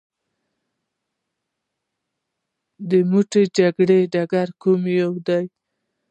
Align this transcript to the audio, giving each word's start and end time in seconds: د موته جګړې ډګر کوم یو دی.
د 2.89 2.91
موته 3.09 3.41
جګړې 3.57 3.99
ډګر 4.13 4.47
کوم 4.61 4.81
یو 4.99 5.11
دی. 5.27 5.43